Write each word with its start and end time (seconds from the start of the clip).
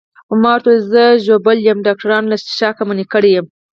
ما 0.41 0.51
ورته 0.55 0.67
وویل 0.69 0.87
زه 0.93 1.03
ژوبل 1.25 1.57
یم، 1.67 1.79
ډاکټرانو 1.87 2.31
له 2.31 2.37
څښاکه 2.45 2.83
منع 2.89 3.05
کړی 3.13 3.31
یم. 3.37 3.45